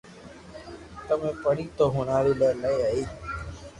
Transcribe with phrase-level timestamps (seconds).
[1.05, 3.03] ٿني پڙي تو ھڻَاوي لي ڀائي